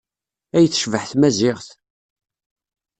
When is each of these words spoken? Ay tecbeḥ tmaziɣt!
Ay 0.57 0.65
tecbeḥ 0.67 1.03
tmaziɣt! 1.05 1.67